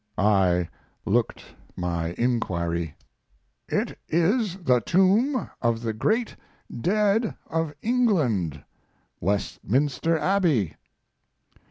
[0.17, 0.67] I
[1.05, 1.45] looked
[1.77, 2.95] my inquiry!
[3.69, 6.35] "It is the tomb of the great
[6.75, 8.63] dead of England
[9.19, 10.75] Westminster Abbey."...